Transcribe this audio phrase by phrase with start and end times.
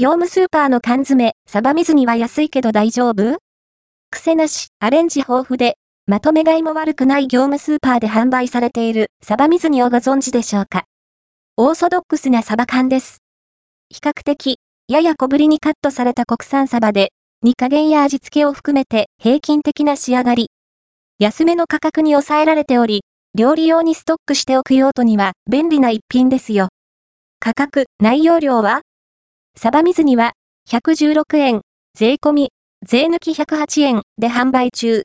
[0.00, 3.36] 業務スーパーの缶詰、サバ水煮は安いけど大丈夫？
[4.10, 5.76] 癖なし、アレンジ豊富で、
[6.06, 10.84] まとめ買いも悪くない業務スーパーで販売されているサバ水煮をご存知でしょうか？
[11.58, 13.18] オーソドックスなサバ缶です。
[13.90, 14.56] 比較的、
[14.88, 17.12] やや小ぶりにカットされた国産サバで、
[17.42, 20.48] 煮加減や味付けを含めて平均的な仕上がり。
[21.18, 23.02] 安めの価格に抑えられており、
[23.34, 26.68] 料理用にストックしておく用途には便利な一品ですよ。
[27.38, 28.80] 価格、内容量は？
[29.56, 30.32] サバ水煮は
[30.70, 31.60] 116円、
[31.94, 32.48] 税込み、
[32.86, 35.02] 税抜き108円で販売中。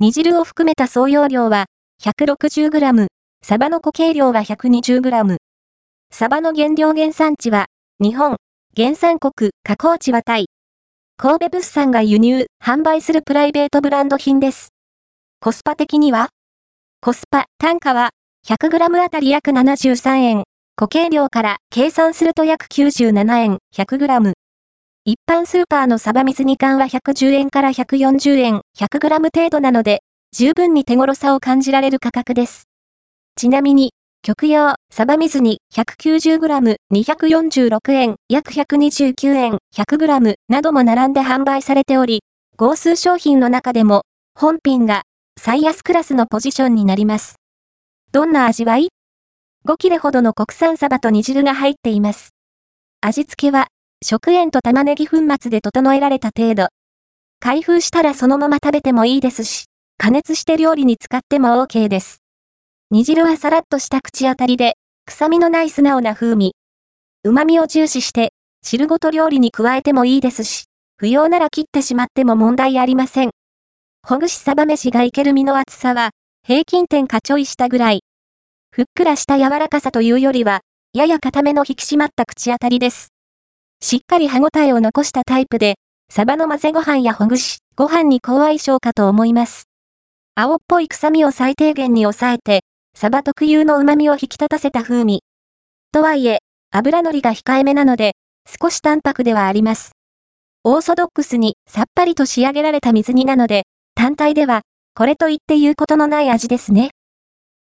[0.00, 1.66] 煮汁を含めた総容量は
[2.02, 3.08] 160g、
[3.44, 5.36] サバの固形量は 120g。
[6.10, 7.66] サバの原料原産地は、
[8.00, 8.36] 日本、
[8.74, 10.46] 原産国、加工地はタイ。
[11.18, 14.70] 神戸物産が輸入、販売するプライベートブランド品です。
[15.40, 16.30] コスパ的には？
[17.02, 18.12] コスパ、単価は、
[18.46, 20.44] 100g あたり約73円。
[20.76, 24.32] 固形量から計算すると約97円、100g。
[25.04, 30.00] 一般スーパーのサバ水煮缶は110円から140円、100g 程度なので、
[30.32, 32.64] 十分に手頃さを感じられる価格です。
[33.36, 42.24] ちなみに、極用、サバ水煮 190g、246円、約129円、100g なども並んで販売されており、
[42.56, 44.02] 合数商品の中でも、
[44.34, 45.02] 本品が
[45.40, 47.36] 最安クラスのポジションになります。
[48.10, 48.88] どんな味わい？
[49.66, 52.30] ?5 切れほどの国産サバと煮汁が入っています。
[53.00, 53.68] 味付けは、
[54.02, 56.68] 食塩と玉ねぎ粉末で整えられた程度。
[57.40, 59.66] 開封したらそのまま食べてもいいですし、
[59.98, 62.22] 加熱して料理に使っても OK です。
[62.90, 64.74] 煮汁はさらっとした口当たりで、
[65.06, 66.54] 臭みのない素直な風味。
[67.22, 70.64] 旨味を重視して、汁ごと料理に加えてもいいですし、
[70.96, 73.30] 不要なら切ってしまっても問題ありません。
[74.06, 76.10] ほぐしサバ飯がいける身の厚さは、
[76.46, 78.02] 平均点かちょいしたぐらい。
[78.74, 80.62] ふっくらした柔らかさというよりは、
[80.94, 83.12] やや固めの引き締まった口当たりです。
[83.80, 85.76] しっかり歯ごたえを残したタイプで、
[86.10, 89.68] サバの混ぜご飯やほぐし、ご飯に好相性かと思います。
[90.34, 92.62] 青っぽい臭みを最低限に抑えて、
[92.96, 95.22] サバ特有の旨味を引き立たせた風味。
[95.92, 96.40] とはいえ、
[96.72, 98.14] 油のりが控えめなので、
[98.60, 99.92] 少し淡白ではあります。
[100.64, 104.62] オーソドックスにさっぱりと仕上げられた水煮なので、単体では、
[104.96, 106.90] これと言って言うことのない味ですね。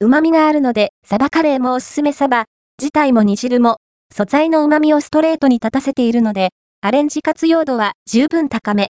[0.03, 2.45] 旨味があるので、サバカレーもおすすめサバ、
[2.81, 3.77] 自体も煮汁も、
[4.11, 6.49] 素材の旨味をストレートに立たせているので、
[6.81, 8.87] アレンジ活用度は十分高め。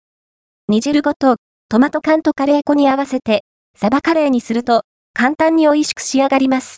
[0.67, 1.37] 煮汁ごと、
[1.67, 3.41] トマト缶とカレー粉に合わせて、
[3.75, 4.83] サバカレーにすると、
[5.15, 6.77] 簡単に美味しく仕上がります。